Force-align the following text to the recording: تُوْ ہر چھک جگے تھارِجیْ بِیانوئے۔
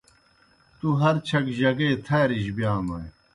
تُوْ 0.77 0.87
ہر 1.01 1.15
چھک 1.27 1.45
جگے 1.59 1.89
تھارِجیْ 2.05 2.53
بِیانوئے۔ 2.55 3.07